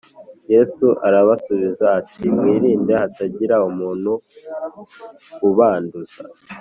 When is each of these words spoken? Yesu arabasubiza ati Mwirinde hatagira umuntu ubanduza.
Yesu 0.53 0.87
arabasubiza 1.07 1.85
ati 1.99 2.23
Mwirinde 2.37 2.93
hatagira 3.01 3.55
umuntu 3.69 4.11
ubanduza. 5.49 6.17